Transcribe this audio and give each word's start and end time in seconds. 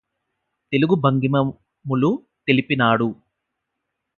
తెలుగు 0.71 0.95
భంగిమములు 0.95 2.11
తెలిపినాడు 2.47 3.09